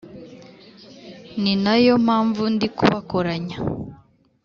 Ni 1.41 1.53
nayo 1.63 1.93
mpamvu 2.05 2.43
ndi 2.53 2.67
kubakoranya. 2.77 3.57